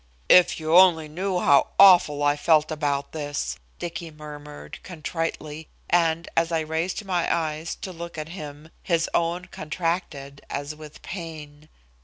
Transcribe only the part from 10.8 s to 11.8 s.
pain.